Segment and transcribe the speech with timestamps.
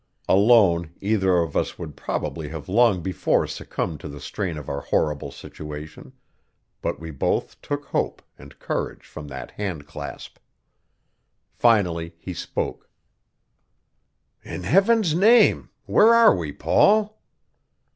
[0.27, 4.81] Alone, either of us would probably have long before succumbed to the strain of our
[4.81, 6.11] horrible situation;
[6.81, 10.39] but we both took hope and courage from that hand clasp.
[11.53, 12.89] Finally he spoke:
[14.41, 17.21] "In Heaven's name, where are we, Paul?"